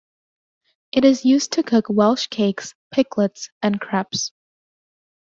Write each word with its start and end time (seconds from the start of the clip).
It 0.91 1.05
is 1.05 1.25
used 1.25 1.51
to 1.51 1.61
cook 1.63 1.85
Welsh 1.87 2.25
cakes, 2.25 2.73
pikelets, 2.91 3.51
and 3.61 3.79
crepes. 3.79 4.31